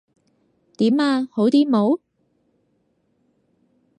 [0.77, 1.27] 點呀？
[1.31, 1.99] 好啲冇？